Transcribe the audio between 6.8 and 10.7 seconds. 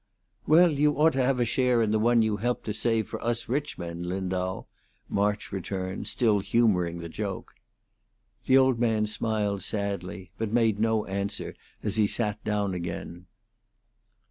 the joke. The old man smiled sadly, but